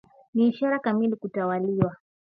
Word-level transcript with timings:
Ni 0.33 0.47
ishara 0.47 0.79
kamili 0.79 1.11
ya 1.11 1.17
kutawaliwa 1.17 1.97